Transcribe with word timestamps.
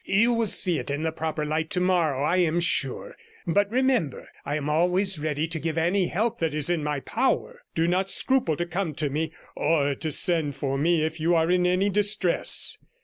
You 0.03 0.33
will 0.33 0.47
see 0.47 0.79
it 0.79 0.89
in 0.89 1.03
the 1.03 1.11
proper 1.11 1.45
light 1.45 1.69
tomorrow, 1.69 2.23
I 2.23 2.37
am 2.37 2.59
sure. 2.59 3.15
But, 3.45 3.69
remember, 3.69 4.29
I 4.43 4.55
am 4.55 4.67
always 4.67 5.19
ready 5.19 5.47
to 5.49 5.59
give 5.59 5.77
any 5.77 6.07
help 6.07 6.39
that 6.39 6.55
is 6.55 6.71
in 6.71 6.83
my 6.83 7.01
power; 7.01 7.61
do 7.75 7.87
not 7.87 8.09
scruple 8.09 8.55
to 8.57 8.65
come 8.65 8.95
to 8.95 9.11
me, 9.11 9.31
or 9.55 9.93
to 9.93 10.11
send 10.11 10.55
for 10.55 10.75
me 10.75 11.03
if 11.05 11.19
you 11.19 11.35
are 11.35 11.51
in 11.51 11.67
any 11.67 11.91
distress.' 11.91 12.79